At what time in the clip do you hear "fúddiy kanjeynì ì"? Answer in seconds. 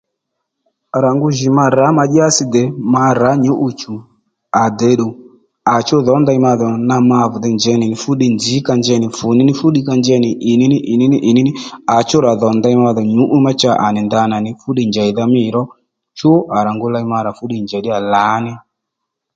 9.59-10.53